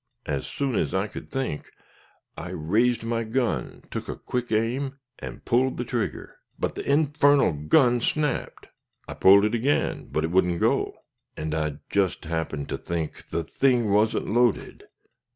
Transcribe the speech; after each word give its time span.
As 0.25 0.47
soon 0.47 0.75
as 0.75 0.95
I 0.95 1.05
could 1.05 1.29
think, 1.29 1.69
I 2.35 2.49
raised 2.49 3.03
my 3.03 3.23
gun, 3.23 3.83
took 3.91 4.09
a 4.09 4.15
quick 4.17 4.51
aim, 4.51 4.97
and 5.19 5.45
pulled 5.45 5.77
the 5.77 5.85
trigger; 5.85 6.37
but 6.57 6.73
the 6.73 6.83
infernal 6.91 7.53
gun 7.53 8.01
snapped. 8.01 8.65
I 9.07 9.13
pulled 9.13 9.45
it 9.45 9.53
again, 9.53 10.05
but 10.09 10.23
it 10.23 10.31
wouldn't 10.31 10.59
go, 10.59 10.95
and 11.37 11.53
I 11.53 11.75
just 11.91 12.25
happened 12.25 12.67
to 12.69 12.79
think 12.79 13.29
the 13.29 13.43
thing 13.43 13.91
wasn't 13.91 14.25
loaded. 14.25 14.85